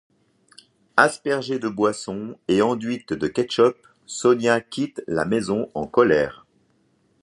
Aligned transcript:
Aspergée 0.97 1.59
de 1.59 1.69
boisson 1.69 2.35
et 2.47 2.63
enduite 2.63 3.13
de 3.13 3.27
ketchup, 3.27 3.77
Sonia 4.07 4.59
quitte 4.59 5.03
la 5.05 5.25
maison 5.25 5.69
en 5.75 5.85
colère. 5.85 6.47